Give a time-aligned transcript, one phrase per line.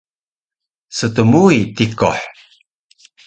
[0.97, 2.21] Stmui tikuh